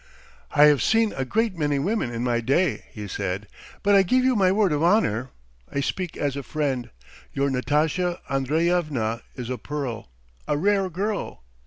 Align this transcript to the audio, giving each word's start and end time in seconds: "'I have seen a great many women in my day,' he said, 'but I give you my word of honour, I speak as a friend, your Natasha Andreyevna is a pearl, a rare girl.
"'I 0.55 0.63
have 0.63 0.81
seen 0.81 1.13
a 1.15 1.23
great 1.23 1.55
many 1.55 1.77
women 1.77 2.09
in 2.11 2.23
my 2.23 2.39
day,' 2.41 2.85
he 2.91 3.07
said, 3.07 3.45
'but 3.83 3.93
I 3.93 4.01
give 4.01 4.23
you 4.25 4.35
my 4.35 4.51
word 4.51 4.71
of 4.71 4.81
honour, 4.81 5.29
I 5.71 5.81
speak 5.81 6.17
as 6.17 6.35
a 6.35 6.41
friend, 6.41 6.89
your 7.33 7.51
Natasha 7.51 8.19
Andreyevna 8.27 9.21
is 9.35 9.51
a 9.51 9.59
pearl, 9.59 10.09
a 10.47 10.57
rare 10.57 10.89
girl. 10.89 11.43